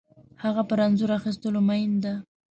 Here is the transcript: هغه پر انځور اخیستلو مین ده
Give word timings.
هغه 0.43 0.61
پر 0.69 0.79
انځور 0.85 1.11
اخیستلو 1.19 1.59
مین 1.67 1.91
ده 2.03 2.13